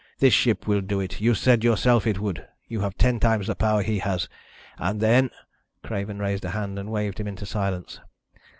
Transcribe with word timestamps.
This 0.17 0.33
ship 0.33 0.65
will 0.67 0.81
do 0.81 0.99
it. 0.99 1.21
You 1.21 1.35
said 1.35 1.63
yourself 1.63 2.07
it 2.07 2.17
would. 2.19 2.47
You 2.67 2.81
have 2.81 2.97
ten 2.97 3.19
times 3.19 3.45
the 3.45 3.53
power 3.53 3.83
he 3.83 3.99
has. 3.99 4.27
And 4.79 4.99
then..." 4.99 5.29
Craven 5.83 6.17
raised 6.17 6.43
a 6.43 6.49
hand 6.49 6.79
and 6.79 6.89
waved 6.91 7.19
him 7.19 7.27
into 7.27 7.45
silence. 7.45 7.99